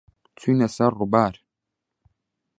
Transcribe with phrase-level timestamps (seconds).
[0.39, 1.33] چووینە سەر ڕووبار.